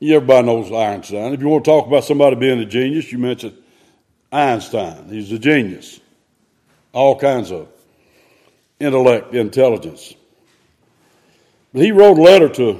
[0.00, 1.32] Everybody knows Einstein.
[1.32, 3.56] If you want to talk about somebody being a genius, you mention
[4.30, 5.08] Einstein.
[5.08, 6.00] He's a genius.
[6.92, 7.68] All kinds of
[8.78, 10.14] intellect, intelligence.
[11.72, 12.78] But he wrote a letter to a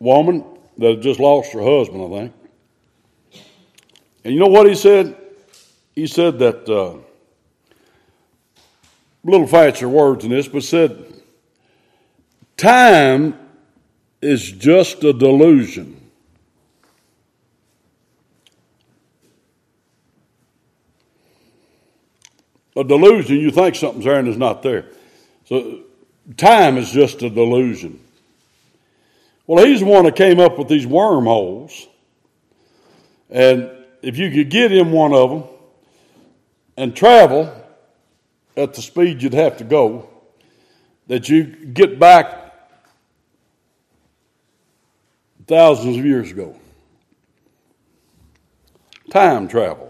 [0.00, 0.44] woman
[0.78, 2.34] that had just lost her husband, I think.
[4.24, 5.16] And you know what he said?
[5.94, 6.96] He said that, uh,
[9.22, 11.04] little fancier words in this, but said,
[12.56, 13.38] time
[14.20, 15.99] is just a delusion.
[22.76, 24.86] A delusion, you think something's there and it's not there.
[25.46, 25.80] So
[26.36, 28.00] time is just a delusion.
[29.46, 31.88] Well, he's the one that came up with these wormholes.
[33.28, 33.70] And
[34.02, 35.44] if you could get in one of them
[36.76, 37.52] and travel
[38.56, 40.08] at the speed you'd have to go,
[41.08, 42.54] that you get back
[45.48, 46.56] thousands of years ago.
[49.10, 49.89] Time travel.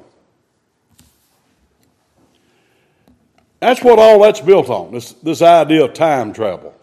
[3.60, 6.74] That's what all that's built on, this, this idea of time travel.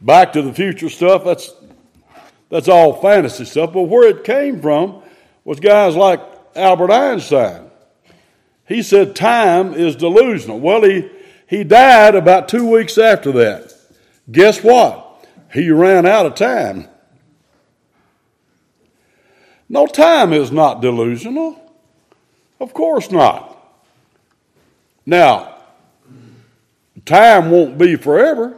[0.00, 1.52] Back to the future stuff, that's,
[2.50, 3.72] that's all fantasy stuff.
[3.72, 5.02] But where it came from
[5.44, 6.20] was guys like
[6.56, 7.70] Albert Einstein.
[8.66, 10.58] He said time is delusional.
[10.58, 11.08] Well, he,
[11.46, 13.72] he died about two weeks after that.
[14.30, 15.26] Guess what?
[15.52, 16.86] He ran out of time.
[19.68, 21.58] No, time is not delusional.
[22.60, 23.56] Of course not.
[25.06, 25.57] Now,
[27.08, 28.56] time won't be forever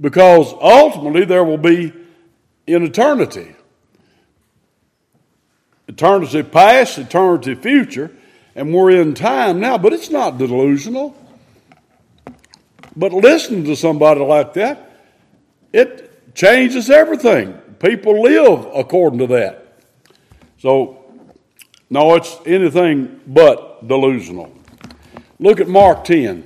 [0.00, 1.92] because ultimately there will be
[2.66, 3.54] in eternity.
[5.88, 8.10] Eternity past, eternity future,
[8.54, 11.16] and we're in time now, but it's not delusional.
[12.94, 14.92] But listening to somebody like that,
[15.72, 17.52] it changes everything.
[17.78, 19.80] People live according to that.
[20.58, 21.04] So,
[21.90, 24.52] no, it's anything but delusional.
[25.38, 26.44] Look at Mark 10.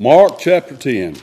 [0.00, 1.16] Mark chapter 10.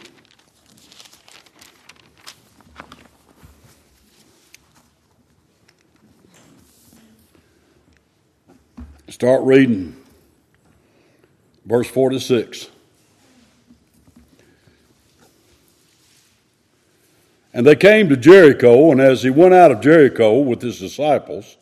[9.08, 9.96] Start reading
[11.66, 12.68] verse 46.
[17.54, 21.56] And they came to Jericho, and as he went out of Jericho with his disciples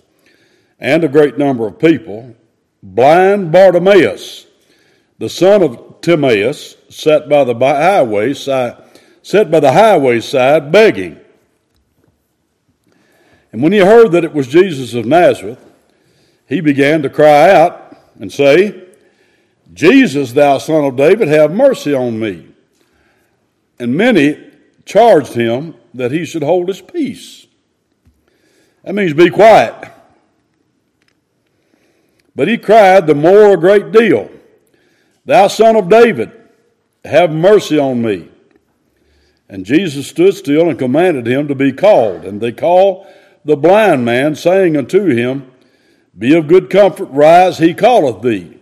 [0.80, 2.36] and a great number of people,
[2.82, 4.48] blind Bartimaeus,
[5.18, 8.78] the son of Timaeus, sat by the highway side,
[9.22, 11.20] sat by the highway side begging.
[13.52, 15.64] And when he heard that it was Jesus of Nazareth,
[16.48, 18.84] he began to cry out and say,
[19.74, 22.48] Jesus, thou son of David, have mercy on me.
[23.80, 24.52] And many
[24.86, 27.48] charged him that he should hold his peace.
[28.84, 29.92] That means be quiet.
[32.36, 34.30] But he cried the more a great deal,
[35.26, 36.32] Thou son of David,
[37.06, 38.30] have mercy on me.
[39.50, 42.26] And Jesus stood still and commanded him to be called.
[42.26, 43.06] And they called
[43.46, 45.52] the blind man, saying unto him,
[46.18, 48.60] be of good comfort, rise, he calleth thee.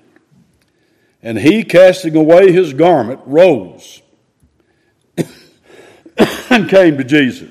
[1.21, 4.01] And he, casting away his garment, rose
[6.49, 7.49] and came to Jesus.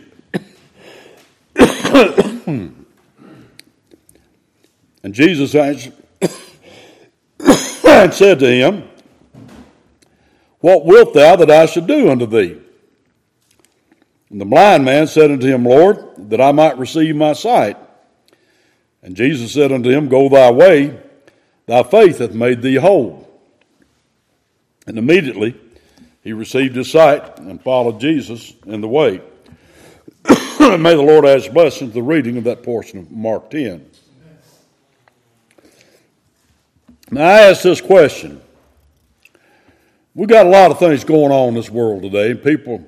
[5.04, 5.92] and Jesus answered
[7.87, 8.89] and said to him,
[10.60, 12.60] What wilt thou that I should do unto thee?
[14.31, 17.76] And the blind man said unto him, Lord, that I might receive my sight.
[19.03, 20.98] And Jesus said unto him, Go thy way,
[21.66, 23.26] thy faith hath made thee whole.
[24.87, 25.59] And immediately
[26.22, 29.21] he received his sight and followed Jesus in the way.
[30.60, 33.84] May the Lord add his blessing to the reading of that portion of Mark 10.
[37.10, 38.41] Now I ask this question.
[40.15, 42.84] We've got a lot of things going on in this world today, and people,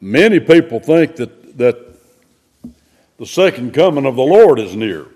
[0.00, 1.76] many people think that, that
[3.18, 5.06] the second coming of the Lord is near.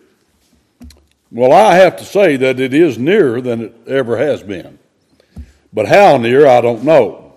[1.30, 4.78] Well, I have to say that it is nearer than it ever has been.
[5.72, 7.34] But how near, I don't know.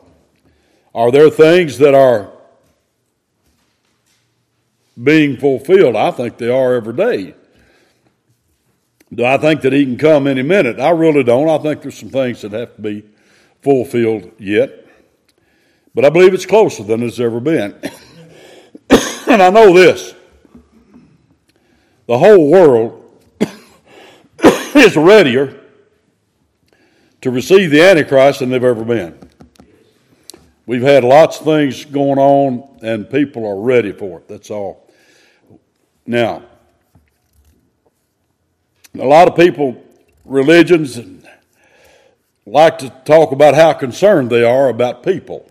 [0.96, 2.32] Are there things that are
[5.02, 5.96] being fulfilled?
[5.96, 7.36] I think they are every day.
[9.14, 10.80] Do I think that he can come any minute?
[10.80, 11.50] I really don't.
[11.50, 13.04] I think there's some things that have to be
[13.62, 14.88] fulfilled yet.
[15.94, 17.76] But I believe it's closer than it's ever been.
[19.28, 20.14] and I know this
[22.06, 23.22] the whole world
[24.76, 25.60] is readier
[27.22, 29.18] to receive the Antichrist than they've ever been.
[30.66, 34.28] We've had lots of things going on, and people are ready for it.
[34.28, 34.88] That's all.
[36.06, 36.44] Now,
[38.94, 39.84] a lot of people,
[40.26, 40.98] religions,
[42.50, 45.50] like to talk about how concerned they are about people.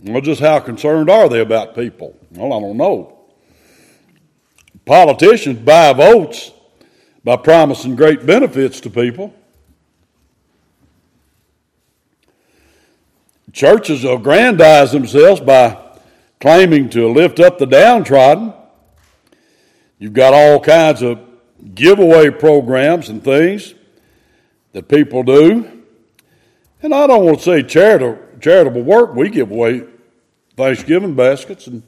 [0.00, 2.16] Well, just how concerned are they about people?
[2.30, 3.18] Well, I don't know.
[4.84, 6.52] Politicians buy votes
[7.24, 9.34] by promising great benefits to people.
[13.52, 15.76] Churches aggrandize themselves by
[16.38, 18.52] claiming to lift up the downtrodden.
[19.98, 21.18] You've got all kinds of
[21.74, 23.74] giveaway programs and things
[24.72, 25.82] that people do.
[26.82, 29.14] And I don't want to say charitable, charitable work.
[29.14, 29.84] We give away
[30.56, 31.82] Thanksgiving baskets and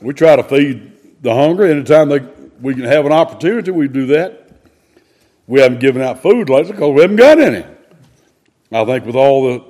[0.00, 1.70] we try to feed the hungry.
[1.70, 2.20] Anytime they,
[2.60, 4.48] we can have an opportunity, we do that.
[5.46, 7.64] We haven't given out food lately because we haven't got any.
[8.72, 9.64] I think with all the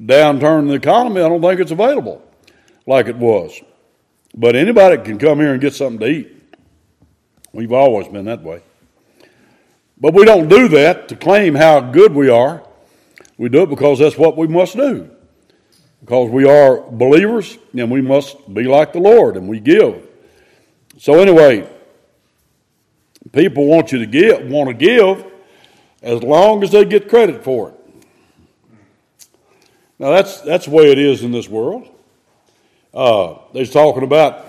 [0.00, 2.22] downturn in the economy, I don't think it's available
[2.86, 3.60] like it was.
[4.34, 6.42] But anybody can come here and get something to eat.
[7.52, 8.62] We've always been that way.
[10.02, 12.66] But we don't do that to claim how good we are.
[13.38, 15.08] We do it because that's what we must do.
[16.00, 20.04] Because we are believers and we must be like the Lord and we give.
[20.98, 21.70] So, anyway,
[23.30, 25.24] people want you to give, want to give
[26.02, 27.74] as long as they get credit for it.
[30.00, 31.88] Now that's that's the way it is in this world.
[32.92, 34.44] Uh, they're talking about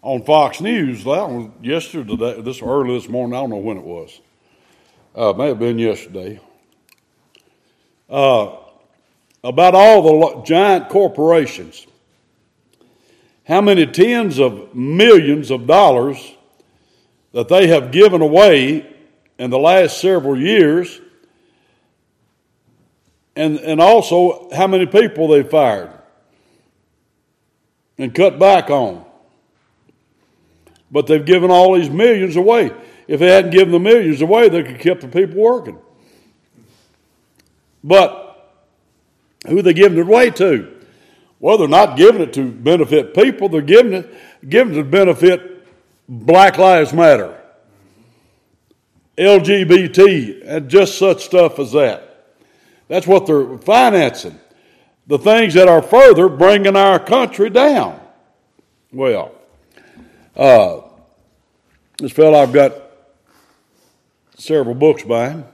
[0.00, 3.36] on Fox News that yesterday, this early this morning.
[3.36, 4.20] I don't know when it was.
[5.14, 6.40] Uh, may have been yesterday.
[8.10, 8.56] Uh,
[9.44, 11.86] about all the giant corporations.
[13.46, 16.34] How many tens of millions of dollars
[17.32, 18.92] that they have given away
[19.38, 21.00] in the last several years
[23.36, 25.90] and, and also how many people they fired
[27.98, 29.04] and cut back on.
[30.90, 32.72] But they've given all these millions away.
[33.06, 35.78] If they hadn't given the millions away, they could have kept the people working.
[37.82, 38.24] But
[39.46, 40.70] who are they giving it away to?
[41.38, 44.14] Well, they're not giving it to benefit people, they're giving it,
[44.48, 45.66] giving it to benefit
[46.08, 47.38] Black Lives Matter,
[49.18, 52.34] LGBT, and just such stuff as that.
[52.88, 54.38] That's what they're financing.
[55.06, 58.00] The things that are further bringing our country down.
[58.90, 59.34] Well,
[60.34, 60.80] uh,
[61.98, 62.83] this fellow I've got
[64.36, 65.44] several books by him.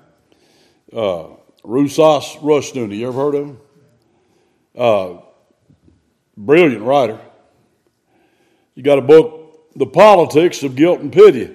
[0.92, 1.28] Uh,
[1.64, 3.58] Rushdoony, you ever heard of him?
[4.76, 5.18] Uh,
[6.36, 7.20] brilliant writer.
[8.74, 11.54] You got a book, The Politics of Guilt and Pity.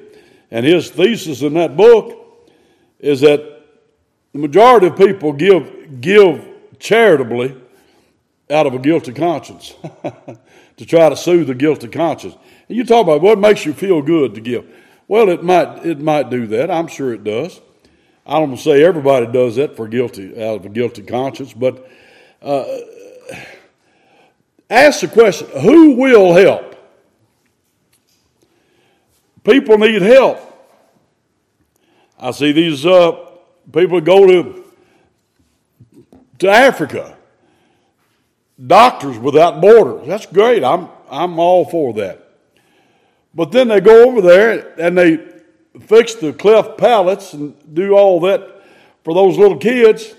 [0.52, 2.52] And his thesis in that book
[3.00, 3.64] is that
[4.32, 6.46] the majority of people give, give
[6.80, 7.56] charitably
[8.50, 9.74] out of a guilty conscience
[10.78, 12.36] to try to soothe the guilty conscience.
[12.68, 14.66] And you talk about what makes you feel good to give.
[15.08, 16.72] Well, it might, it might do that.
[16.72, 17.62] I'm sure it does.
[18.26, 21.88] I don't say everybody does that for guilty, out of a guilty conscience, but
[22.42, 22.66] uh,
[24.70, 26.76] ask the question who will help?
[29.44, 30.40] People need help.
[32.18, 33.12] I see these uh,
[33.72, 34.66] people go to,
[36.40, 37.16] to Africa.
[38.66, 40.08] Doctors without borders.
[40.08, 40.64] That's great.
[40.64, 42.25] I'm, I'm all for that.
[43.36, 45.18] But then they go over there and they
[45.82, 48.64] fix the cleft palates and do all that
[49.04, 50.16] for those little kids.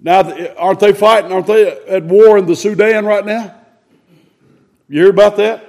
[0.00, 0.22] Now,
[0.56, 1.30] aren't they fighting?
[1.30, 3.54] Aren't they at war in the Sudan right now?
[4.88, 5.68] You hear about that?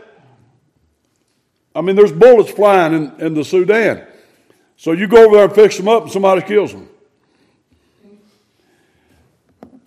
[1.75, 4.07] I mean, there's bullets flying in, in the Sudan.
[4.77, 6.89] So you go over there and fix them up, and somebody kills them.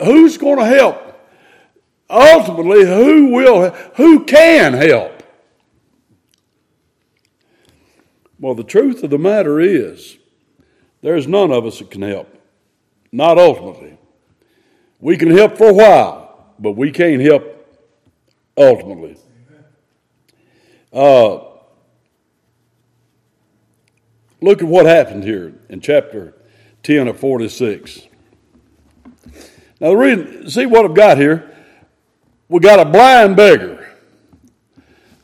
[0.01, 1.03] Who's going to help?
[2.09, 5.16] Ultimately, who will, who can help?
[8.39, 10.17] Well, the truth of the matter is,
[11.01, 12.33] there's none of us that can help.
[13.11, 13.97] Not ultimately.
[14.99, 17.43] We can help for a while, but we can't help
[18.57, 19.17] ultimately.
[20.91, 21.47] Uh,
[24.41, 26.35] Look at what happened here in chapter
[26.83, 28.01] 10 of 46.
[29.79, 31.55] Now, the reason, see what I've got here?
[32.47, 33.89] We got a blind beggar.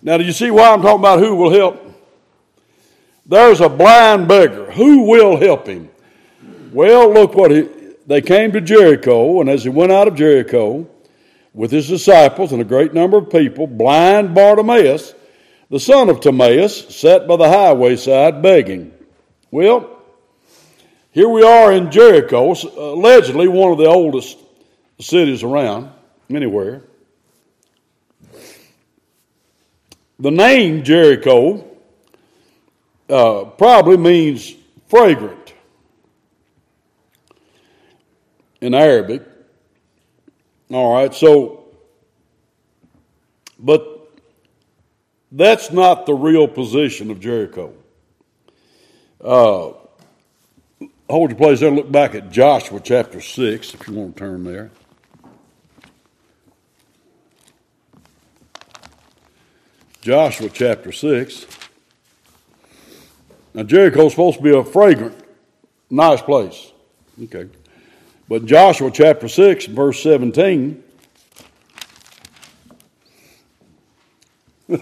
[0.02, 1.83] Now, do you see why I'm talking about who will help?
[3.26, 4.72] There's a blind beggar.
[4.72, 5.90] Who will help him?
[6.72, 7.70] Well, look what he,
[8.06, 10.88] they came to Jericho, and as he went out of Jericho
[11.54, 15.14] with his disciples and a great number of people, blind Bartimaeus,
[15.70, 18.92] the son of Timaeus, sat by the highway side begging.
[19.52, 19.90] Well,
[21.12, 24.38] here we are in Jericho, allegedly one of the oldest
[25.00, 25.92] cities around,
[26.30, 26.82] anywhere.
[30.20, 31.73] The name Jericho
[33.10, 34.54] uh, probably means
[34.88, 35.54] fragrant
[38.62, 39.24] in Arabic.
[40.72, 41.66] All right, so,
[43.60, 44.10] but
[45.32, 47.74] that's not the real position of Jericho.
[49.20, 49.74] Uh,
[51.10, 54.44] hold your place there look back at Joshua chapter 6, if you want to turn
[54.44, 54.72] there.
[60.02, 61.46] Joshua chapter 6.
[63.54, 65.16] Now, Jericho's supposed to be a fragrant,
[65.90, 66.72] nice place.
[67.22, 67.48] Okay.
[68.28, 70.84] But Joshua chapter 6, verse 17.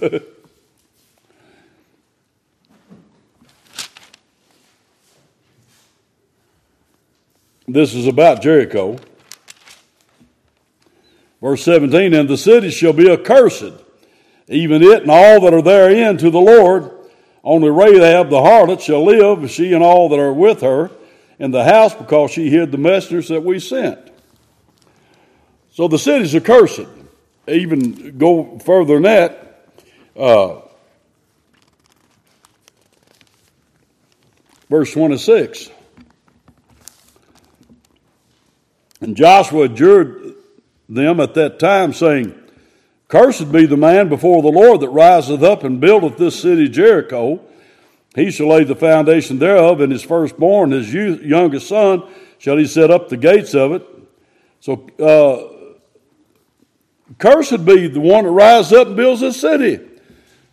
[7.68, 8.98] this is about Jericho.
[11.42, 13.74] Verse 17, and the city shall be accursed,
[14.48, 17.01] even it and all that are therein to the Lord.
[17.44, 20.92] Only Rahab the harlot shall live, she and all that are with her
[21.40, 24.00] in the house, because she hid the messengers that we sent.
[25.72, 26.82] So the city's accursed.
[27.48, 29.68] Even go further than that.
[30.16, 30.62] Uh,
[34.70, 35.72] verse 26.
[39.00, 40.36] And Joshua adjured
[40.88, 42.41] them at that time, saying,
[43.12, 47.42] Cursed be the man before the Lord that riseth up and buildeth this city Jericho.
[48.16, 52.04] He shall lay the foundation thereof, and his firstborn, his youngest son,
[52.38, 53.86] shall he set up the gates of it.
[54.62, 55.76] So, uh,
[57.18, 59.82] cursed be the one that rises up and builds this city.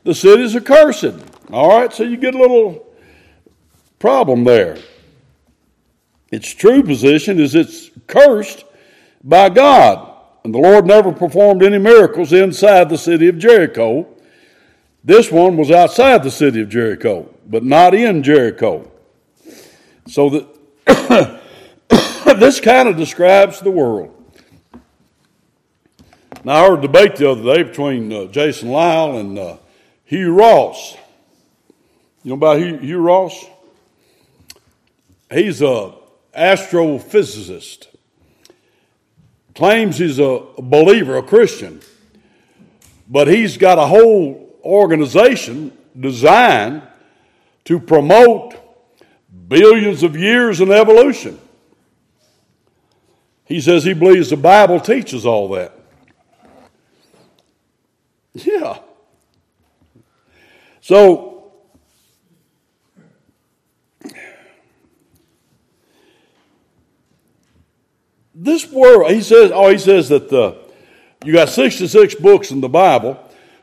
[0.03, 1.15] The cities are cursed.
[1.53, 2.93] All right, so you get a little
[4.00, 4.79] problem there.
[6.33, 8.65] Its true position is it's cursed
[9.23, 10.18] by God.
[10.45, 14.07] And the Lord never performed any miracles inside the city of Jericho.
[15.04, 18.90] This one was outside the city of Jericho, but not in Jericho.
[20.07, 21.40] So that
[22.38, 24.14] this kind of describes the world.
[26.45, 29.57] Now, I heard a debate the other day between uh, Jason Lisle and uh,
[30.04, 30.97] Hugh Ross.
[32.23, 33.45] You know about Hugh, Hugh Ross?
[35.30, 35.95] He's a
[36.35, 37.88] astrophysicist
[39.59, 41.81] claims he's a believer, a Christian,
[43.09, 46.81] but he's got a whole organization designed
[47.65, 48.55] to promote
[49.49, 51.41] billions of years in evolution.
[53.47, 55.73] He says he believes the Bible teaches all that.
[58.35, 58.79] Yeah.
[60.81, 61.38] So
[68.40, 70.57] this world, he says, oh, he says that the,
[71.25, 73.18] you got 66 books in the Bible,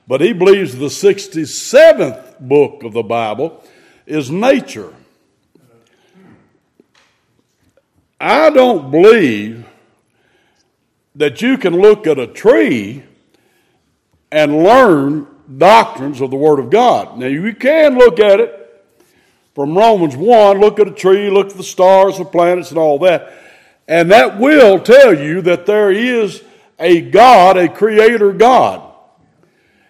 [0.05, 3.63] but he believes the 67th book of the Bible
[4.05, 4.93] is nature.
[8.19, 9.65] I don't believe
[11.15, 13.03] that you can look at a tree
[14.29, 15.25] and learn
[15.57, 17.17] doctrines of the Word of God.
[17.17, 18.61] Now, you can look at it
[19.53, 22.99] from Romans 1, look at a tree, look at the stars, the planets, and all
[22.99, 23.44] that.
[23.87, 26.43] And that will tell you that there is
[26.79, 28.81] a God, a creator God.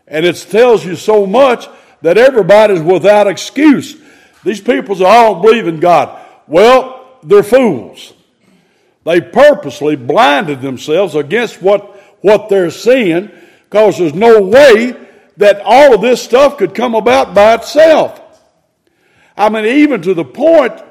[0.08, 1.68] And it tells you so much
[2.02, 3.98] that everybody's without excuse.
[4.44, 6.22] These people say, I don't believe in God.
[6.48, 8.14] Well, they're fools.
[9.04, 13.32] They purposely blinded themselves against what, what they're seeing
[13.70, 14.96] because there's no way
[15.38, 18.22] that all of this stuff could come about by itself.
[19.36, 20.82] I mean, even to the point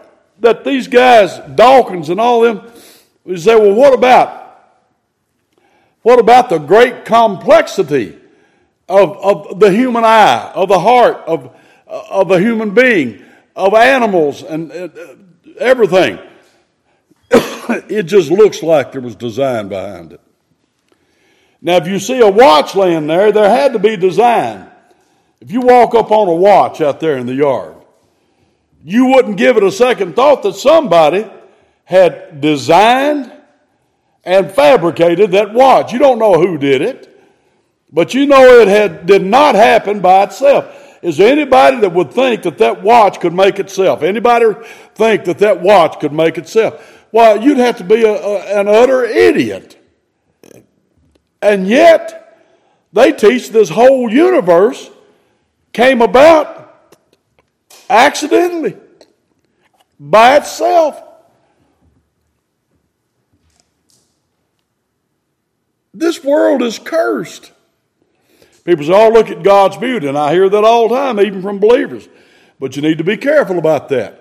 [0.41, 2.61] that these guys, Dawkins and all them,
[3.25, 4.43] we say, well, what about?
[6.03, 8.19] What about the great complexity
[8.89, 13.25] of, of the human eye, of the heart, of, of a human being,
[13.57, 14.89] of animals, and uh,
[15.59, 16.19] everything?
[17.31, 20.21] it just looks like there was design behind it.
[21.63, 24.71] Now, if you see a watch laying there, there had to be design.
[25.41, 27.77] If you walk up on a watch out there in the yard,
[28.85, 31.27] you wouldn't give it a second thought that somebody
[31.85, 33.33] had designed
[34.25, 35.93] and fabricated that watch.
[35.93, 37.11] You don't know who did it,
[37.93, 40.81] but you know it had, did not happen by itself.
[41.03, 44.03] Is there anybody that would think that that watch could make itself?
[44.03, 44.47] Anybody
[44.95, 47.07] think that that watch could make itself?
[47.13, 49.79] Well, you'd have to be a, a, an utter idiot.
[51.43, 52.43] And yet,
[52.95, 54.91] they teach this whole universe
[55.75, 56.65] came about
[57.91, 58.77] accidentally.
[60.01, 61.04] by itself.
[65.95, 67.53] This world is cursed.
[68.65, 70.09] People say, oh, look at God's beauty.
[70.09, 72.09] And I hear that all the time, even from believers.
[72.59, 74.21] But you need to be careful about that.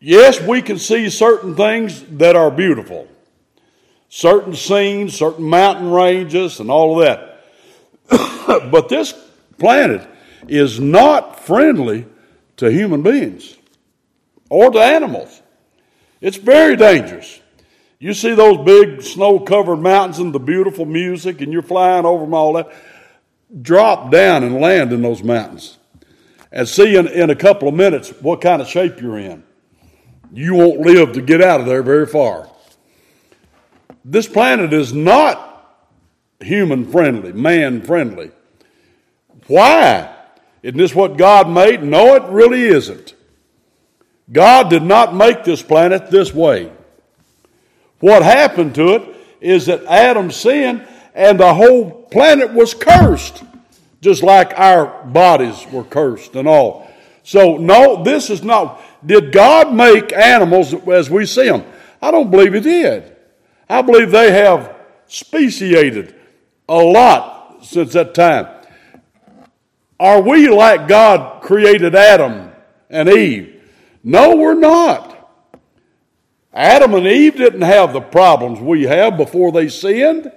[0.00, 3.08] Yes, we can see certain things that are beautiful,
[4.08, 7.44] certain scenes, certain mountain ranges, and all of that.
[8.70, 9.14] but this
[9.58, 10.06] planet
[10.48, 12.06] is not friendly
[12.58, 13.56] to human beings
[14.48, 15.42] or to animals.
[16.20, 17.40] It's very dangerous.
[17.98, 22.24] You see those big snow covered mountains and the beautiful music, and you're flying over
[22.24, 22.70] them all that.
[23.62, 25.78] Drop down and land in those mountains
[26.50, 29.44] and see in, in a couple of minutes what kind of shape you're in.
[30.32, 32.50] You won't live to get out of there very far.
[34.04, 35.46] This planet is not
[36.40, 38.30] human friendly, man friendly.
[39.46, 40.14] Why?
[40.62, 41.82] Isn't this what God made?
[41.82, 43.14] No, it really isn't.
[44.30, 46.72] God did not make this planet this way.
[48.00, 53.42] What happened to it is that Adam sinned and the whole planet was cursed,
[54.00, 56.90] just like our bodies were cursed and all.
[57.22, 58.80] So, no, this is not.
[59.04, 61.64] Did God make animals as we see them?
[62.00, 63.16] I don't believe He did.
[63.68, 64.76] I believe they have
[65.06, 66.14] speciated
[66.68, 68.48] a lot since that time.
[69.98, 72.52] Are we like God created Adam
[72.90, 73.62] and Eve?
[74.04, 75.15] No, we're not.
[76.56, 80.32] Adam and Eve didn't have the problems we have before they sinned.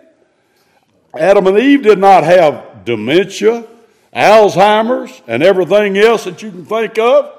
[1.17, 3.65] Adam and Eve did not have dementia,
[4.13, 7.33] Alzheimer's, and everything else that you can think of.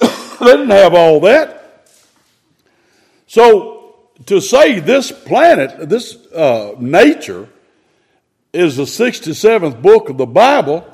[0.40, 1.86] they didn't have all that.
[3.28, 3.94] So,
[4.26, 7.48] to say this planet, this uh, nature,
[8.52, 10.84] is the 67th book of the Bible,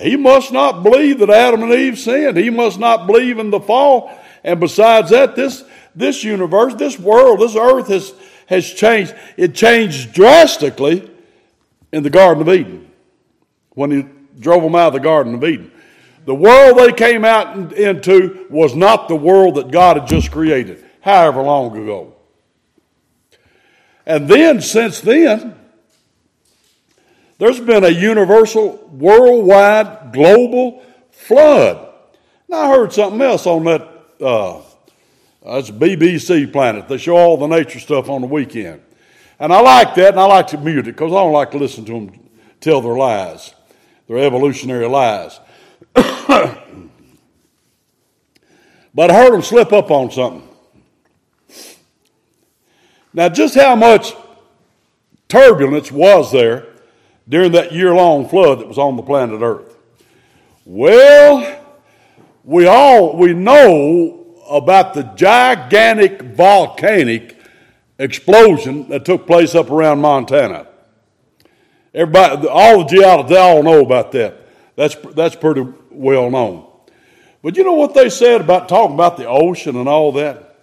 [0.00, 2.36] he must not believe that Adam and Eve sinned.
[2.36, 4.10] He must not believe in the fall.
[4.42, 8.12] And besides that, this this universe, this world, this earth has,
[8.46, 9.14] has changed.
[9.36, 11.10] It changed drastically
[11.92, 12.90] in the Garden of Eden
[13.70, 14.06] when he
[14.38, 15.70] drove them out of the Garden of Eden.
[16.26, 20.84] The world they came out into was not the world that God had just created,
[21.00, 22.14] however long ago.
[24.06, 25.56] And then, since then,
[27.38, 31.88] there's been a universal, worldwide, global flood.
[32.48, 34.60] Now, I heard something else on that uh,
[35.42, 36.88] it's BBC Planet.
[36.88, 38.82] They show all the nature stuff on the weekend.
[39.38, 41.58] And I like that, and I like to mute it because I don't like to
[41.58, 42.12] listen to them
[42.60, 43.54] tell their lies,
[44.06, 45.40] their evolutionary lies.
[45.94, 46.60] but
[48.96, 50.46] I heard them slip up on something.
[53.12, 54.14] Now, just how much
[55.28, 56.66] turbulence was there
[57.28, 59.74] during that year long flood that was on the planet Earth?
[60.64, 61.59] Well,
[62.44, 67.36] we all we know about the gigantic volcanic
[67.98, 70.66] explosion that took place up around Montana.
[71.94, 74.46] Everybody, all the geologists, they all know about that.
[74.76, 76.66] That's, that's pretty well known.
[77.42, 80.56] But you know what they said about talking about the ocean and all that?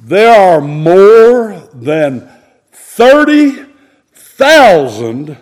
[0.00, 2.30] There are more than
[2.72, 5.36] 30,000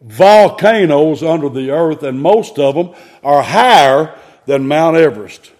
[0.00, 5.52] volcanoes under the earth, and most of them are higher than Mount Everest.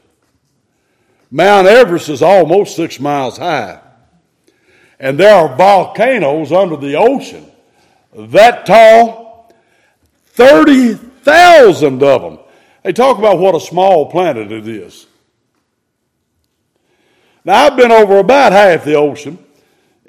[1.30, 3.80] Mount Everest is almost six miles high.
[5.00, 7.50] And there are volcanoes under the ocean
[8.14, 9.52] that tall,
[10.28, 12.38] 30,000 of them.
[12.82, 15.06] They talk about what a small planet it is.
[17.44, 19.38] Now, I've been over about half the ocean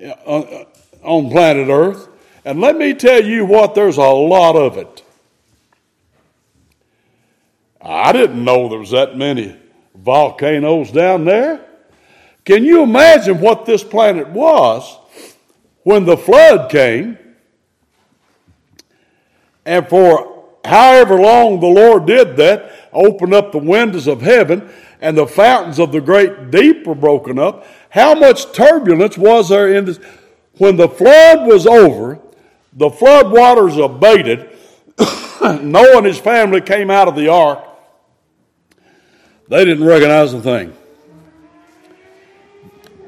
[0.01, 0.65] uh,
[1.03, 2.08] on planet Earth,
[2.45, 5.03] and let me tell you what, there's a lot of it.
[7.81, 9.57] I didn't know there was that many
[9.95, 11.65] volcanoes down there.
[12.45, 14.97] Can you imagine what this planet was
[15.83, 17.17] when the flood came?
[19.65, 24.69] And for however long the Lord did that, opened up the windows of heaven,
[25.01, 27.65] and the fountains of the great deep were broken up.
[27.89, 29.99] How much turbulence was there in this?
[30.57, 32.19] When the flood was over,
[32.73, 34.49] the flood waters abated.
[35.41, 37.65] Noah and his family came out of the ark
[39.49, 40.73] they didn't recognize a thing.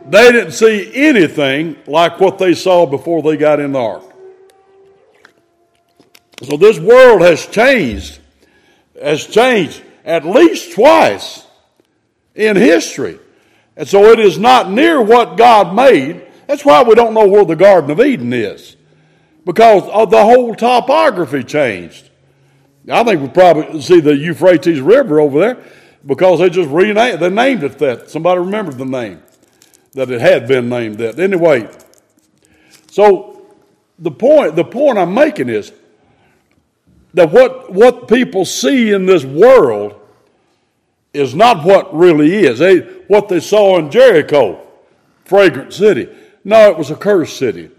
[0.08, 4.04] They didn't see anything like what they saw before they got in the ark.
[6.42, 8.20] So this world has changed,
[9.00, 11.46] has changed at least twice
[12.34, 13.20] in history.
[13.78, 16.26] And so it is not near what God made.
[16.48, 18.76] That's why we don't know where the Garden of Eden is.
[19.46, 22.10] Because the whole topography changed.
[22.90, 25.58] I think we probably see the Euphrates River over there
[26.06, 28.10] because they just renamed they named it that.
[28.10, 29.22] Somebody remembered the name
[29.94, 31.20] that it had been named that.
[31.20, 31.70] Anyway,
[32.88, 33.46] so
[34.00, 35.72] the point the point I'm making is
[37.14, 40.02] that what what people see in this world
[41.14, 42.60] is not what really is.
[42.60, 44.66] They, what they saw in Jericho,
[45.26, 46.10] fragrant city.
[46.44, 47.70] No, it was a cursed city.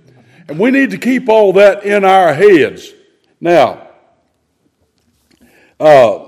[0.52, 2.92] And we need to keep all that in our heads.
[3.40, 3.88] Now,
[5.80, 6.26] uh,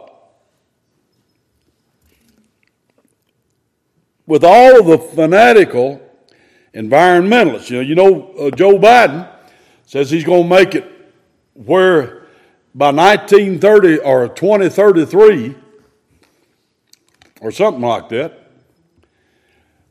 [4.27, 6.01] with all the fanatical
[6.73, 9.29] environmentalists, you know, you know uh, Joe Biden
[9.85, 10.91] says he's going to make it
[11.53, 12.27] where
[12.75, 15.55] by 1930 or 2033
[17.43, 18.51] or something like that,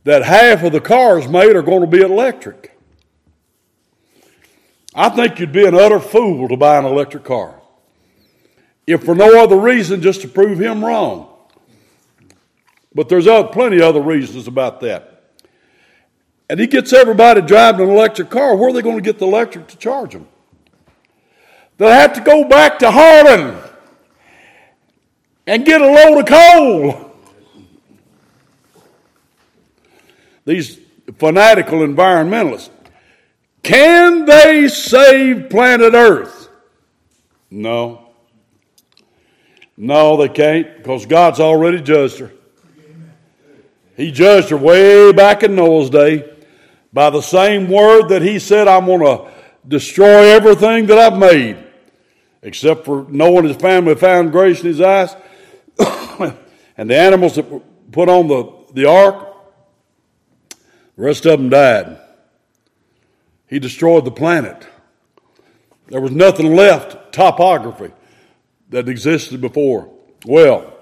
[0.06, 2.73] that half of the cars made are going to be electric.
[4.96, 7.60] I think you'd be an utter fool to buy an electric car
[8.86, 11.30] if for no other reason just to prove him wrong.
[12.94, 15.24] But there's plenty of other reasons about that.
[16.50, 18.56] And he gets everybody driving an electric car.
[18.56, 20.28] Where are they going to get the electric to charge them?
[21.78, 23.58] They'll have to go back to Harlan
[25.48, 27.16] and get a load of coal.
[30.46, 30.78] These
[31.18, 32.70] fanatical environmentalists.
[33.64, 36.50] Can they save planet Earth?
[37.50, 38.10] No.
[39.78, 42.32] No, they can't because God's already judged her.
[43.96, 46.30] He judged her way back in Noah's day
[46.92, 49.32] by the same word that he said, I'm going to
[49.68, 51.58] destroy everything that I've made,
[52.42, 55.16] except for Noah and his family found grace in his eyes.
[56.78, 59.36] and the animals that were put on the, the ark,
[60.50, 62.00] the rest of them died.
[63.54, 64.68] He destroyed the planet.
[65.86, 67.92] There was nothing left, topography
[68.70, 69.94] that existed before.
[70.26, 70.74] Well,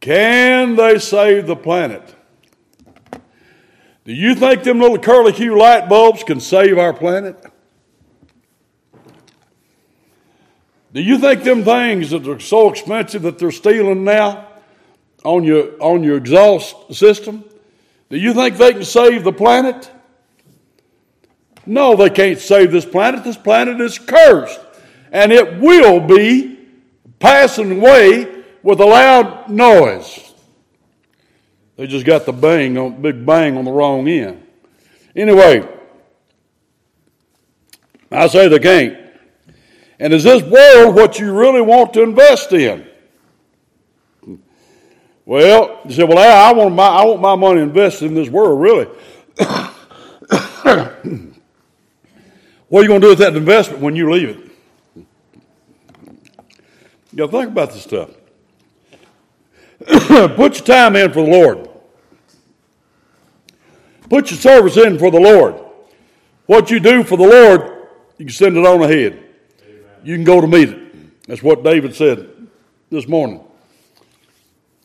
[0.00, 2.02] can they save the planet?
[4.04, 7.40] Do you think them little curly Q light bulbs can save our planet?
[10.92, 14.48] Do you think them things that are so expensive that they're stealing now
[15.24, 17.44] on your, on your exhaust system,
[18.10, 19.90] do you think they can save the planet?
[21.64, 23.22] No, they can't save this planet.
[23.22, 24.60] This planet is cursed
[25.12, 26.58] and it will be
[27.20, 30.34] passing away with a loud noise.
[31.76, 34.46] They just got the bang on, big bang on the wrong end.
[35.14, 35.66] Anyway,
[38.10, 38.98] I say they can't.
[39.98, 42.89] And is this world what you really want to invest in?
[45.30, 48.60] Well, he said, well, I want my, I want my money invested in this world,
[48.60, 48.86] really.
[52.68, 54.50] what are you going to do with that investment when you leave it?
[57.12, 58.10] You got to think about this stuff.
[60.34, 61.68] Put your time in for the Lord.
[64.08, 65.60] Put your service in for the Lord.
[66.46, 67.86] What you do for the Lord,
[68.18, 69.12] you can send it on ahead.
[69.62, 69.80] Amen.
[70.02, 71.28] You can go to meet it.
[71.28, 72.48] That's what David said
[72.90, 73.44] this morning.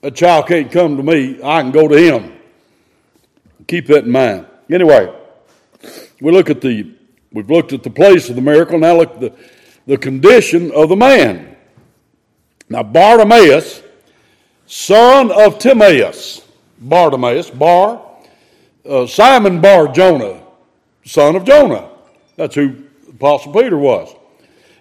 [0.05, 2.37] A child can't come to me, I can go to him.
[3.65, 4.45] Keep that in mind.
[4.69, 5.11] Anyway,
[6.21, 6.91] we look at the
[7.31, 9.33] we've looked at the place of the miracle, now look at the,
[9.87, 11.57] the condition of the man.
[12.69, 13.81] Now, Bartimaeus,
[14.67, 16.45] son of Timaeus,
[16.81, 17.99] Bartimaeus, Bar,
[18.87, 20.39] uh, Simon Bar Jonah,
[21.03, 21.89] son of Jonah.
[22.35, 22.75] That's who
[23.09, 24.15] Apostle Peter was.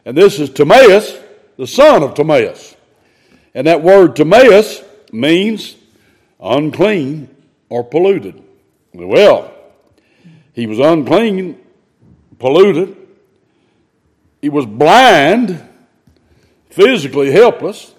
[0.04, 1.18] And this is Timaeus,
[1.56, 2.76] the son of Timaeus.
[3.54, 4.82] And that word Timaeus
[5.14, 5.76] means
[6.40, 7.28] unclean
[7.68, 8.42] or polluted.
[8.92, 9.52] Well,
[10.52, 11.58] he was unclean,
[12.38, 12.96] polluted.
[14.42, 15.62] He was blind
[16.70, 17.94] physically helpless.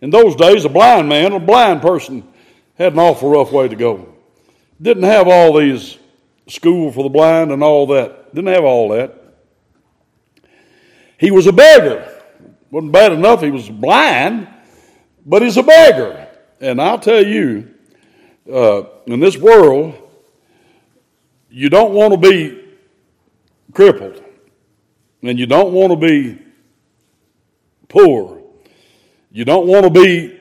[0.00, 2.26] In those days, a blind man, a blind person,
[2.76, 4.08] had an awful rough way to go.
[4.80, 5.98] Didn't have all these
[6.48, 8.34] school for the blind and all that.
[8.34, 9.16] Didn't have all that.
[11.18, 12.08] He was a beggar.
[12.70, 14.48] Wasn't bad enough he was blind,
[15.24, 16.28] but he's a beggar.
[16.60, 17.74] And I'll tell you,
[18.50, 19.94] uh, in this world,
[21.50, 22.62] you don't want to be
[23.72, 24.22] crippled,
[25.22, 26.38] and you don't want to be
[27.88, 28.42] poor.
[29.30, 30.38] You don't want to be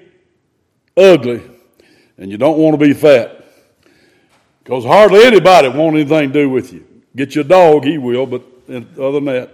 [0.98, 1.42] ugly,
[2.18, 3.46] and you don't want to be fat.
[4.64, 6.86] Because hardly anybody want anything to do with you.
[7.16, 9.50] Get your dog, he will, but other than that.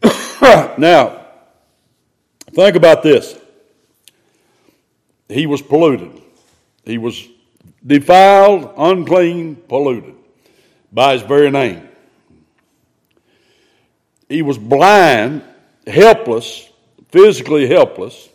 [0.78, 1.25] now,
[2.56, 3.38] think about this.
[5.28, 6.22] He was polluted.
[6.84, 7.28] He was
[7.86, 10.14] defiled, unclean, polluted
[10.90, 11.86] by his very name.
[14.28, 15.42] He was blind,
[15.86, 16.70] helpless,
[17.10, 18.30] physically helpless.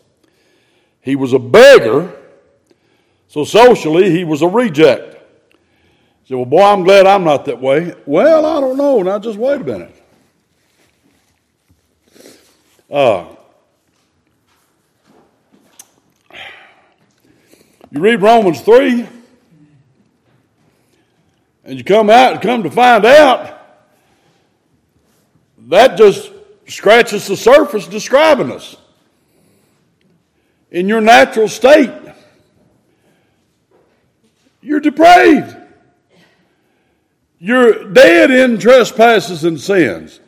[1.02, 2.16] He was a beggar,
[3.28, 5.18] so socially he was a reject.
[6.26, 7.96] Said, Well, boy, I'm glad I'm not that way.
[8.06, 9.02] Well, I don't know.
[9.02, 9.96] Now, just wait a minute.
[12.90, 13.26] Uh,
[17.91, 19.08] you read Romans 3,
[21.65, 23.60] and you come out and come to find out
[25.67, 26.32] that just
[26.67, 28.75] scratches the surface describing us.
[30.71, 31.91] In your natural state,
[34.62, 35.58] you're depraved.
[37.39, 40.19] You're dead in trespasses and sins.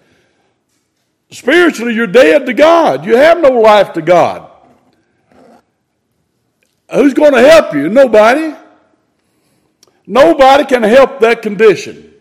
[1.29, 3.05] Spiritually, you're dead to God.
[3.05, 4.49] You have no life to God.
[6.93, 7.89] Who's going to help you?
[7.89, 8.53] Nobody.
[10.05, 12.13] Nobody can help that condition.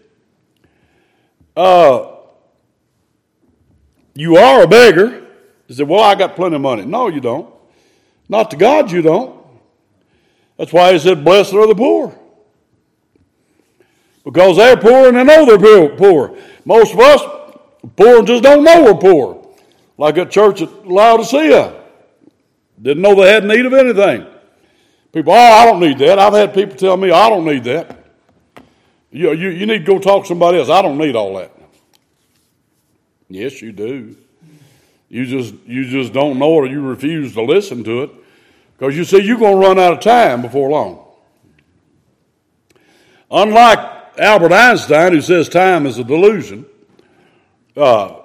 [1.55, 2.17] Uh,
[4.15, 5.27] you are a beggar.
[5.69, 6.85] You say, Well, I got plenty of money.
[6.87, 7.53] No, you don't.
[8.29, 9.45] Not to God, you don't.
[10.57, 12.19] That's why he said, Blessed are the poor.
[14.25, 16.39] Because they're poor and they know they're poor.
[16.65, 17.21] Most of us,
[17.97, 19.55] poor just don't know we're poor.
[19.99, 21.81] Like at church at Laodicea.
[22.81, 24.32] Didn't know they had need of anything.
[25.13, 26.19] People, oh, I don't need that.
[26.19, 27.99] I've had people tell me, I don't need that.
[29.11, 30.71] You, you, you need to go talk to somebody else.
[30.71, 31.53] I don't need all that.
[33.29, 34.17] Yes, you do.
[35.11, 38.11] You just, you just don't know it or you refuse to listen to it
[38.79, 41.07] because you see you're going to run out of time before long.
[43.31, 46.65] Unlike Albert Einstein, who says time is a delusion,
[47.77, 48.21] uh,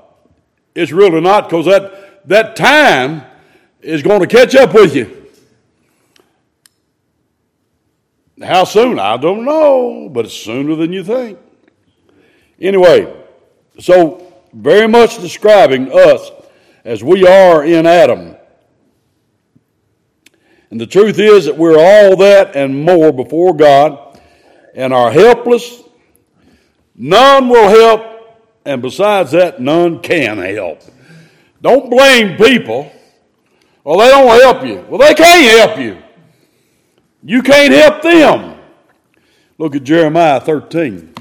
[0.74, 3.24] it's really not because that, that time
[3.82, 5.17] is going to catch up with you.
[8.44, 9.00] How soon?
[9.00, 11.40] I don't know, but it's sooner than you think.
[12.60, 13.14] Anyway,
[13.80, 16.32] so very much describing us
[16.86, 18.36] as we are in Adam.
[20.70, 24.20] And the truth is that we're all that and more before God
[24.76, 25.82] and are helpless.
[26.96, 28.02] None will help,
[28.66, 30.82] and besides that, none can help.
[31.62, 32.92] Don't blame people.
[33.84, 34.86] Well, they don't help you.
[34.90, 36.04] Well, they can't help you.
[37.24, 38.60] You can't help them.
[39.58, 41.16] Look at Jeremiah 13.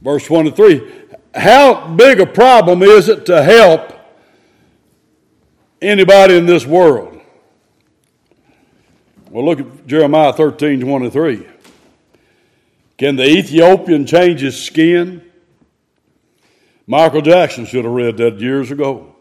[0.00, 0.92] Verse 23.
[1.34, 3.92] How big a problem is it to help
[5.82, 7.20] anybody in this world?
[9.30, 11.53] Well, look at Jeremiah 13 23.
[12.96, 15.22] Can the Ethiopian change his skin?
[16.86, 19.14] Michael Jackson should have read that years ago.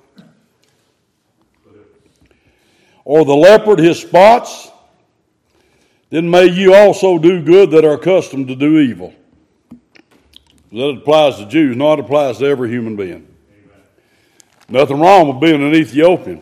[3.05, 4.69] Or the leopard his spots?
[6.09, 9.13] Then may you also do good that are accustomed to do evil.
[10.71, 13.27] That applies to Jews, not applies to every human being.
[14.69, 16.41] Nothing wrong with being an Ethiopian.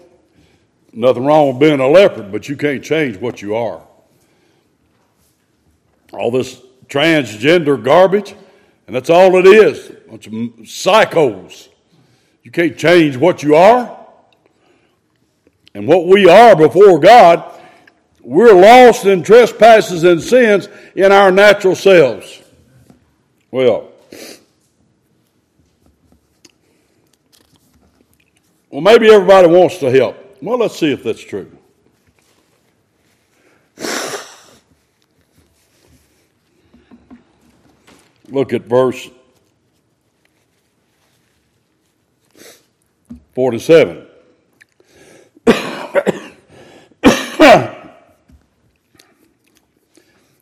[0.94, 3.82] Nothing wrong with being a leopard, but you can't change what you are.
[6.12, 6.62] All this
[6.92, 8.36] transgender garbage,
[8.86, 9.90] and that's all it is.
[9.90, 11.70] A bunch of psychos.
[12.44, 13.98] You can't change what you are.
[15.74, 17.58] And what we are before God,
[18.22, 22.42] we're lost in trespasses and sins in our natural selves.
[23.52, 23.90] Well,
[28.70, 30.18] well, maybe everybody wants to help.
[30.42, 31.58] Well, let's see if that's true.
[38.32, 39.10] Look at verse
[43.36, 44.08] 47.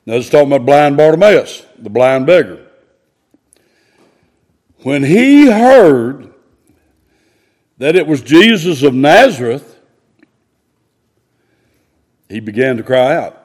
[0.06, 2.66] Now, it's talking about blind Bartimaeus, the blind beggar.
[4.82, 6.34] When he heard
[7.78, 9.80] that it was Jesus of Nazareth,
[12.28, 13.39] he began to cry out.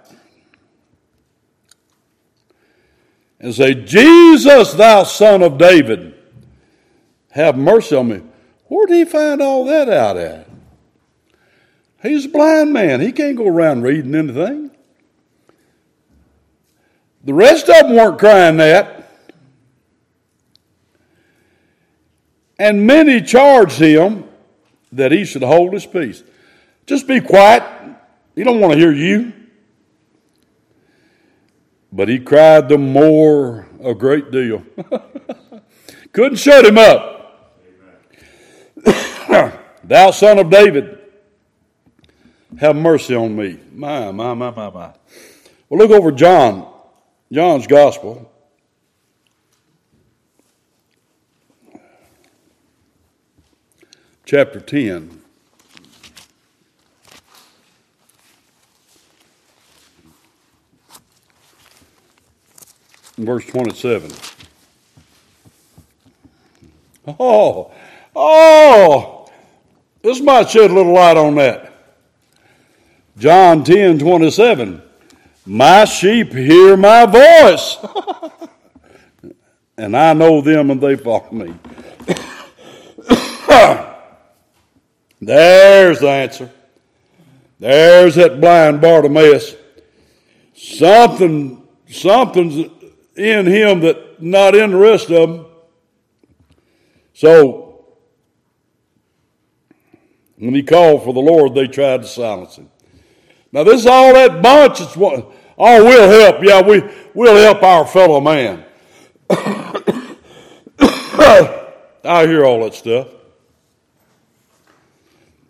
[3.45, 6.15] And say, Jesus, thou son of David,
[7.31, 8.23] have mercy on me.
[8.69, 10.49] Where did he find all that out at?
[12.03, 13.03] He's a blind man.
[13.03, 14.71] He can't go around reading anything.
[17.25, 19.11] The rest of them weren't crying that.
[22.59, 24.25] And many charged him
[24.91, 26.23] that he should hold his peace.
[26.87, 27.63] Just be quiet.
[28.35, 29.35] He don't want to hear you.
[31.95, 34.65] But he cried the more a great deal.
[36.13, 37.63] Couldn't shut him up.
[39.85, 40.99] Thou son of David,
[42.59, 43.61] have mercy on me.
[43.73, 44.93] My, my, my, my, my.
[45.69, 46.69] Well, look over John,
[47.31, 48.29] John's Gospel.
[54.25, 55.24] Chapter 10.
[63.17, 64.11] Verse 27.
[67.07, 67.71] Oh,
[68.17, 69.31] oh,
[70.03, 71.73] this might shed a little light on that.
[73.19, 74.83] John 10 27.
[75.47, 77.77] My sheep hear my voice,
[79.77, 81.55] and I know them and they follow me.
[85.21, 86.51] There's the answer.
[87.61, 89.55] There's that blind Bartimaeus.
[90.55, 92.71] Something, something's
[93.17, 95.47] in him that not in the rest of them.
[97.13, 97.85] So,
[100.37, 102.71] when he called for the Lord, they tried to silence him.
[103.53, 104.81] Now, this is all that bunch.
[104.81, 106.43] It's what, oh, we'll help.
[106.43, 106.83] Yeah, we,
[107.15, 108.65] we'll help our fellow man.
[112.07, 113.09] I hear all that stuff.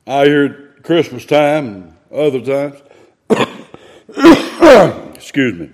[0.07, 2.83] I hear it Christmas time and other times.
[5.17, 5.71] Excuse me.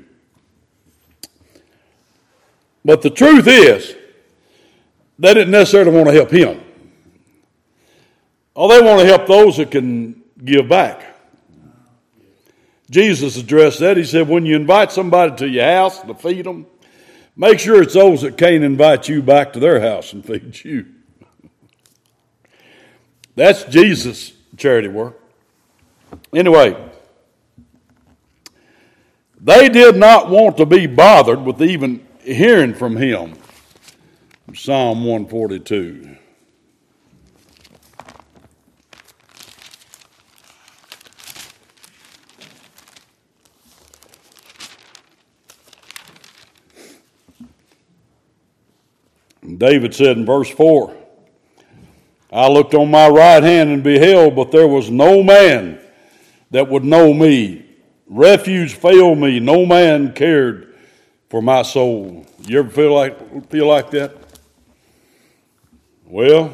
[2.85, 3.95] But the truth is,
[5.19, 6.61] they didn't necessarily want to help him.
[8.57, 11.05] Oh, they want to help those that can give back.
[12.91, 13.97] Jesus addressed that.
[13.97, 16.67] He said, when you invite somebody to your house to feed them,
[17.37, 20.87] make sure it's those that can't invite you back to their house and feed you.
[23.37, 25.21] That's Jesus' charity work.
[26.35, 26.77] Anyway,
[29.41, 33.35] they did not want to be bothered with even hearing from him.
[34.55, 36.17] Psalm 142.
[49.57, 50.97] David said in verse 4
[52.33, 55.81] I looked on my right hand and beheld, but there was no man
[56.51, 57.67] that would know me.
[58.07, 60.70] Refuge failed me, no man cared
[61.31, 62.27] for my soul.
[62.41, 64.15] You ever feel like feel like that?
[66.05, 66.53] Well,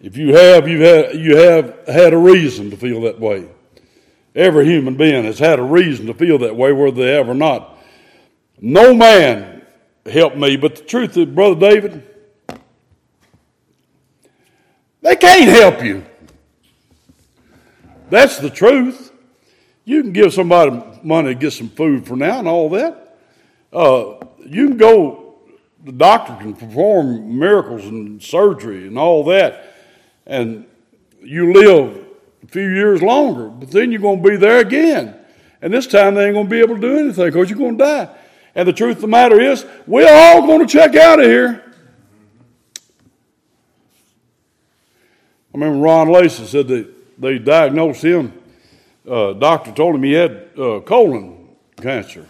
[0.00, 3.48] if you have, you have you have had a reason to feel that way.
[4.34, 7.34] Every human being has had a reason to feel that way, whether they have or
[7.34, 7.78] not.
[8.60, 9.64] No man
[10.10, 12.02] helped me, but the truth is, Brother David,
[15.02, 16.04] they can't help you.
[18.10, 19.12] That's the truth.
[19.84, 23.03] You can give somebody money to get some food for now and all that.
[23.74, 25.34] Uh, you can go,
[25.84, 29.74] the doctor can perform miracles and surgery and all that,
[30.26, 30.66] and
[31.20, 32.06] you live
[32.42, 35.16] a few years longer, but then you're going to be there again.
[35.60, 37.78] And this time they ain't going to be able to do anything because you're going
[37.78, 38.16] to die.
[38.54, 41.64] And the truth of the matter is, we're all going to check out of here.
[45.52, 48.32] I remember Ron Lacey said that they diagnosed him.
[49.08, 51.48] Uh, doctor told him he had uh, colon
[51.80, 52.26] cancer.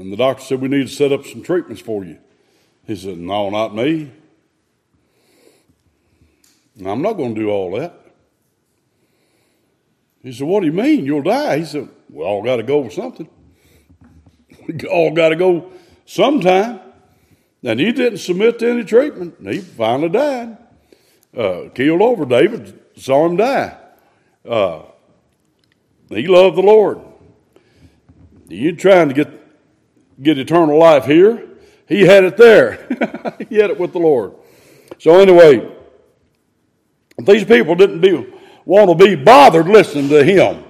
[0.00, 2.16] And the doctor said, We need to set up some treatments for you.
[2.86, 4.10] He said, No, not me.
[6.82, 8.00] I'm not going to do all that.
[10.22, 11.04] He said, What do you mean?
[11.04, 11.58] You'll die.
[11.58, 13.28] He said, We all got to go with something.
[14.66, 15.70] We all got to go
[16.06, 16.80] sometime.
[17.62, 19.34] And he didn't submit to any treatment.
[19.42, 20.56] He finally died.
[21.36, 22.24] Uh, killed over.
[22.24, 23.76] David saw him die.
[24.48, 24.82] Uh,
[26.08, 27.00] he loved the Lord.
[28.48, 29.39] You trying to get
[30.22, 31.48] get eternal life here?
[31.88, 32.86] He had it there.
[33.48, 34.34] he had it with the Lord.
[34.98, 35.74] So anyway,
[37.18, 38.32] these people didn't be,
[38.64, 40.64] want to be bothered listening to him.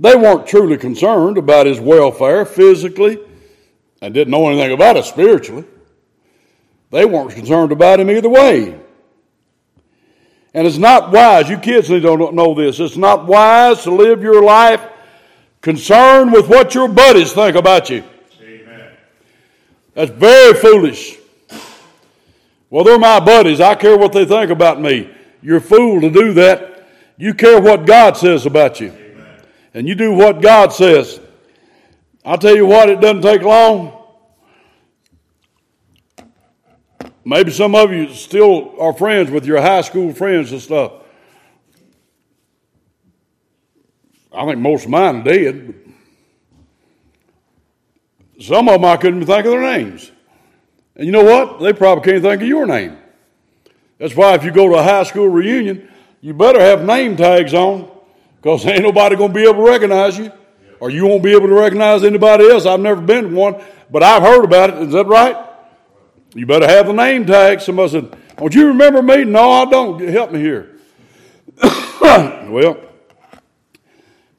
[0.00, 3.18] They weren't truly concerned about his welfare physically
[4.02, 5.64] and didn't know anything about it spiritually.
[6.90, 8.80] They weren't concerned about him either way.
[10.52, 14.22] And it's not wise, you kids need to know this, it's not wise to live
[14.22, 14.80] your life
[15.64, 18.04] concerned with what your buddies think about you.
[18.42, 18.92] Amen.
[19.94, 21.16] That's very foolish.
[22.68, 23.62] Well, they're my buddies.
[23.62, 25.10] I care what they think about me.
[25.40, 26.86] You're a fool to do that.
[27.16, 28.90] You care what God says about you.
[28.90, 29.40] Amen.
[29.72, 31.18] And you do what God says.
[32.26, 34.04] I'll tell you what, it doesn't take long.
[37.24, 40.92] Maybe some of you still are friends with your high school friends and stuff.
[44.34, 45.74] I think most of mine did.
[48.40, 50.10] Some of them I couldn't even think of their names.
[50.96, 51.60] And you know what?
[51.60, 52.98] They probably can't think of your name.
[53.98, 55.88] That's why if you go to a high school reunion,
[56.20, 57.90] you better have name tags on
[58.36, 60.32] because ain't nobody going to be able to recognize you
[60.80, 62.66] or you won't be able to recognize anybody else.
[62.66, 64.82] I've never been to one, but I've heard about it.
[64.82, 65.36] Is that right?
[66.34, 67.60] You better have the name tag.
[67.60, 69.24] Somebody said, Don't you remember me?
[69.24, 70.00] No, I don't.
[70.00, 70.76] Help me here.
[71.62, 72.83] well,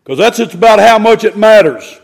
[0.05, 1.99] because that's it's about how much it matters.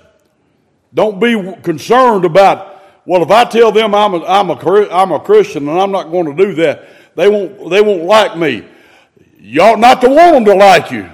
[0.92, 5.20] Don't be concerned about, well, if I tell them I'm a, I'm a, I'm a
[5.20, 8.66] Christian and I'm not going to do that, they won't, they won't like me.
[9.38, 11.08] You ought not to want them to like you.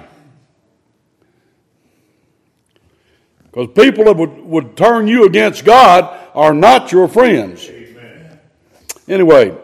[3.44, 7.68] Because people that would, would turn you against God are not your friends.
[7.68, 8.38] Amen.
[9.08, 9.54] Anyway,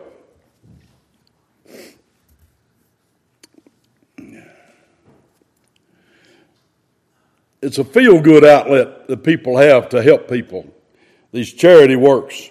[7.64, 10.66] it's a feel good outlet that people have to help people,
[11.32, 12.50] these charity works.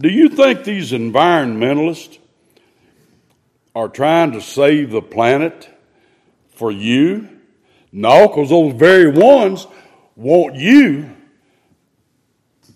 [0.00, 2.18] Do you think these environmentalists
[3.74, 5.68] are trying to save the planet
[6.54, 7.28] for you?
[7.92, 9.66] No, because those very ones
[10.16, 11.10] want you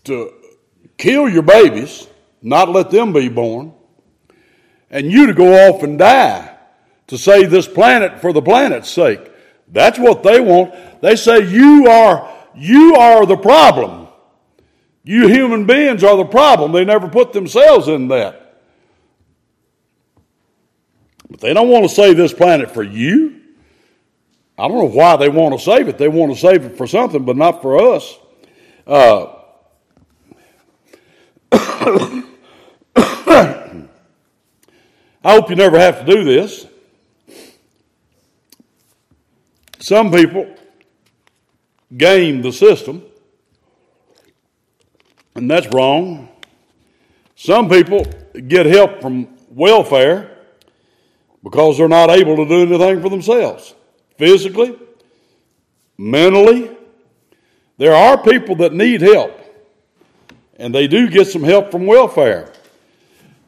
[0.05, 0.33] to
[0.99, 2.07] kill your babies,
[2.43, 3.73] not let them be born,
[4.91, 6.59] and you to go off and die
[7.07, 9.30] to save this planet for the planet's sake.
[9.73, 10.75] That's what they want.
[11.01, 14.09] They say you are you are the problem.
[15.03, 16.73] You human beings are the problem.
[16.73, 18.59] They never put themselves in that.
[21.31, 23.41] But they don't want to save this planet for you.
[24.59, 25.97] I don't know why they want to save it.
[25.97, 28.19] They want to save it for something, but not for us.
[28.87, 29.37] Uh,
[35.23, 36.67] I hope you never have to do this.
[39.81, 40.55] Some people
[41.97, 43.03] game the system,
[45.35, 46.29] and that's wrong.
[47.35, 48.05] Some people
[48.47, 50.37] get help from welfare
[51.43, 53.75] because they're not able to do anything for themselves
[54.19, 54.79] physically,
[55.97, 56.77] mentally.
[57.79, 59.41] There are people that need help,
[60.59, 62.53] and they do get some help from welfare.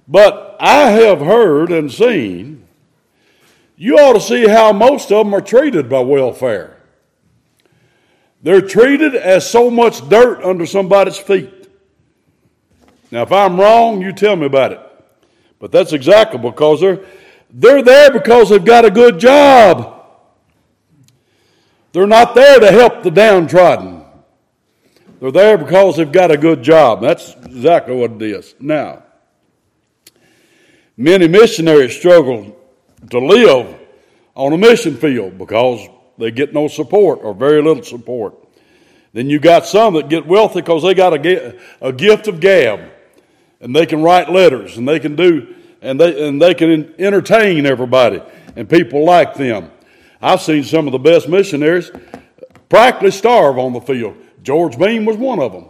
[0.09, 2.62] But I have heard and seen,
[3.83, 6.77] you ought to see how most of them are treated by welfare.
[8.41, 11.69] They're treated as so much dirt under somebody's feet.
[13.11, 14.81] Now, if I'm wrong, you tell me about it.
[15.59, 17.05] But that's exactly because they're,
[17.51, 20.07] they're there because they've got a good job.
[21.91, 24.05] They're not there to help the downtrodden.
[25.19, 27.01] They're there because they've got a good job.
[27.01, 28.55] That's exactly what it is.
[28.61, 29.03] Now,
[30.97, 32.62] many missionaries struggle
[33.11, 33.79] to live
[34.35, 35.87] on a mission field because
[36.19, 38.35] they get no support or very little support.
[39.13, 42.81] Then you got some that get wealthy because they got a, a gift of gab
[43.61, 47.67] and they can write letters and they can do and they and they can entertain
[47.67, 48.23] everybody
[48.57, 49.71] and people like them.
[50.21, 51.91] I've seen some of the best missionaries
[52.69, 54.17] practically starve on the field.
[54.43, 55.67] George Beam was one of them.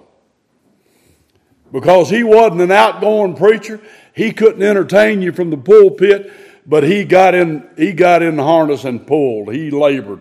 [1.72, 3.80] Because he wasn't an outgoing preacher,
[4.14, 6.30] he couldn't entertain you from the pulpit,
[6.66, 9.52] but he got in he got in the harness and pulled.
[9.52, 10.20] He labored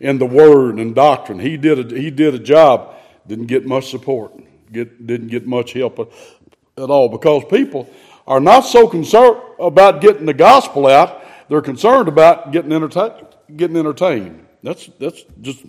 [0.00, 1.38] in the word and doctrine.
[1.38, 2.94] He did a, he did a job.
[3.26, 4.32] Didn't get much support.
[4.72, 7.88] Get, didn't get much help at all because people
[8.26, 11.22] are not so concerned about getting the gospel out.
[11.48, 13.26] They're concerned about getting entertained
[13.56, 14.46] getting entertained.
[14.62, 15.64] That's, that's just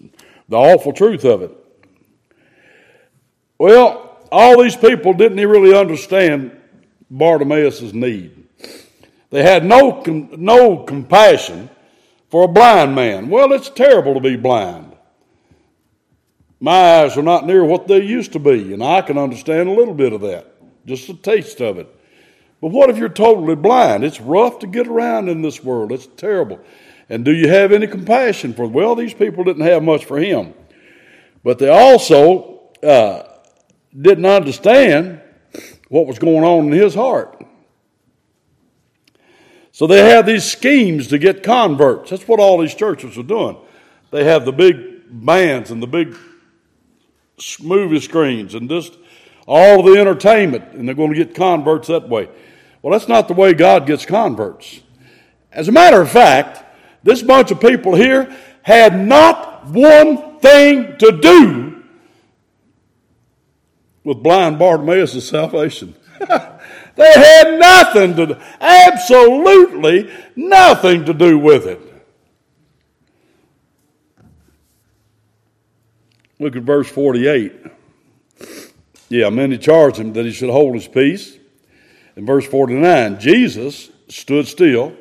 [0.49, 1.51] the awful truth of it.
[3.57, 6.59] Well, all these people didn't really understand
[7.09, 8.42] Bartimaeus' need.
[9.33, 11.71] They had no, no compassion
[12.29, 13.31] for a blind man.
[13.31, 14.95] Well, it's terrible to be blind.
[16.59, 19.73] My eyes are not near what they used to be, and I can understand a
[19.73, 20.53] little bit of that,
[20.85, 21.87] just a taste of it.
[22.61, 24.03] But what if you're totally blind?
[24.03, 25.91] It's rough to get around in this world.
[25.91, 26.59] It's terrible.
[27.09, 28.67] And do you have any compassion for?
[28.67, 30.53] Well, these people didn't have much for him.
[31.43, 33.23] But they also uh,
[33.99, 35.21] didn't understand
[35.89, 37.42] what was going on in his heart.
[39.73, 42.11] So they have these schemes to get converts.
[42.11, 43.57] That's what all these churches are doing.
[44.11, 46.15] They have the big bands and the big
[47.59, 48.95] movie screens and just
[49.47, 52.29] all the entertainment, and they're going to get converts that way.
[52.83, 54.79] Well, that's not the way God gets converts.
[55.51, 56.63] As a matter of fact,
[57.01, 61.83] this bunch of people here had not one thing to do
[64.03, 65.95] with blind Bartimaeus' salvation.
[66.95, 71.79] they had nothing to do, absolutely nothing to do with it.
[76.39, 77.53] Look at verse 48.
[79.09, 81.37] Yeah, many charged him that he should hold his peace.
[82.15, 84.95] In verse 49, Jesus stood still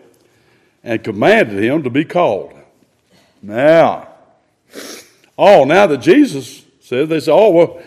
[0.84, 2.55] and commanded him to be called.
[3.43, 4.09] Now,
[5.36, 7.82] oh, now that Jesus said, they say, oh, well,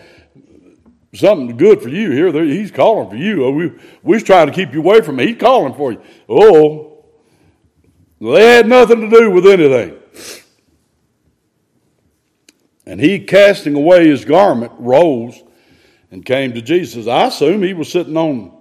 [1.14, 2.32] something good for you here.
[2.44, 3.44] He's calling for you.
[3.44, 5.28] Oh, we, we're trying to keep you away from me.
[5.28, 6.02] He's calling for you.
[6.28, 7.04] Oh,
[8.20, 9.98] they had nothing to do with anything.
[12.86, 15.42] And he, casting away his garment, rose
[16.10, 17.06] and came to Jesus.
[17.06, 18.56] I assume he was sitting on,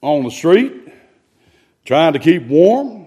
[0.00, 0.72] on the street
[1.84, 3.06] trying to keep warm.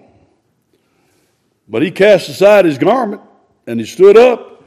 [1.68, 3.22] But he cast aside his garment
[3.66, 4.64] and he stood up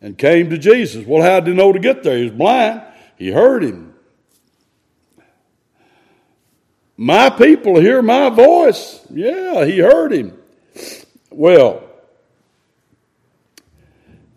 [0.00, 1.06] and came to Jesus.
[1.06, 2.16] Well, how did he know to get there?
[2.16, 2.82] He was blind.
[3.20, 3.92] He heard him.
[6.96, 8.98] My people hear my voice.
[9.10, 10.38] Yeah, he heard him.
[11.30, 11.84] Well,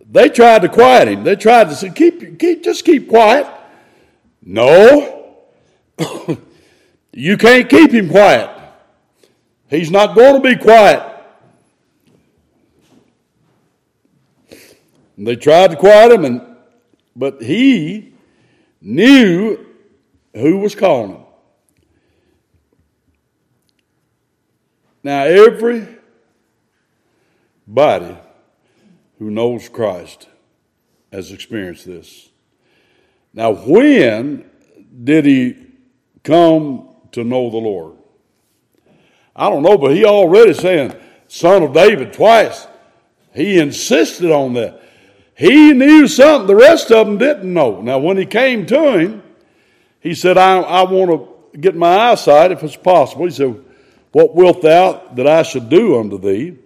[0.05, 1.23] they tried to quiet him.
[1.23, 3.47] They tried to say, keep, keep, just keep quiet.
[4.41, 5.37] No.
[7.13, 8.49] you can't keep him quiet.
[9.69, 11.09] He's not going to be quiet.
[15.15, 16.41] And they tried to quiet him, and,
[17.15, 18.12] but he
[18.83, 19.65] knew
[20.35, 21.23] who was calling him.
[25.03, 25.97] Now, everybody
[29.19, 30.27] who knows Christ
[31.11, 32.29] has experienced this.
[33.33, 34.49] Now, when
[35.03, 35.55] did he
[36.23, 37.97] come to know the Lord?
[39.35, 40.95] I don't know, but he already saying,
[41.27, 42.67] son of David, twice.
[43.33, 44.82] He insisted on that.
[45.43, 47.81] He knew something the rest of them didn't know.
[47.81, 49.21] Now, when he came to him,
[49.99, 53.25] he said, I, I want to get my eyesight if it's possible.
[53.25, 53.61] He said,
[54.13, 56.57] What wilt thou that I should do unto thee?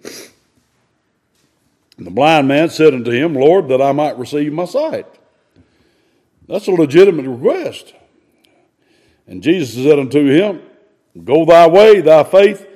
[1.97, 5.07] And the blind man said unto him, Lord, that I might receive my sight.
[6.47, 7.95] That's a legitimate request.
[9.25, 10.61] And Jesus said unto him,
[11.23, 12.67] Go thy way, thy faith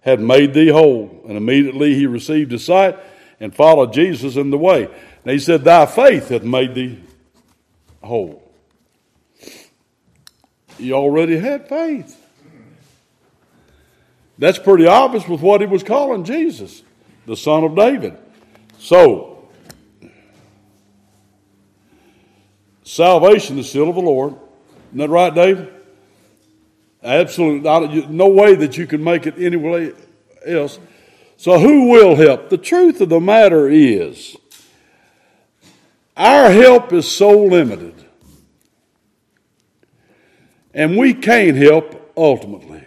[0.00, 1.22] had made thee whole.
[1.28, 2.98] And immediately he received his sight
[3.40, 4.88] and followed Jesus in the way.
[5.24, 7.02] And he said, Thy faith hath made thee
[8.02, 8.42] whole.
[10.78, 12.16] He already had faith.
[14.38, 16.82] That's pretty obvious with what he was calling Jesus,
[17.26, 18.16] the son of David.
[18.78, 19.50] So,
[22.82, 24.34] salvation is still of the Lord.
[24.88, 25.70] Isn't that right, David?
[27.02, 28.06] Absolutely.
[28.06, 29.92] No way that you can make it any way
[30.46, 30.78] else.
[31.36, 32.48] So, who will help?
[32.48, 34.36] The truth of the matter is,
[36.20, 37.94] our help is so limited.
[40.74, 42.84] And we can't help ultimately.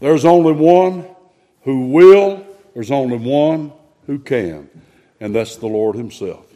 [0.00, 1.06] There's only one
[1.62, 3.72] who will, there's only one
[4.06, 4.68] who can,
[5.18, 6.49] and that's the Lord Himself.